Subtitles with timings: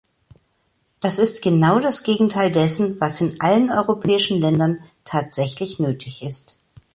[0.99, 6.57] Das ist genau das Gegenteil dessen, was in allen europäischen Ländern tatsächlich nötig ist.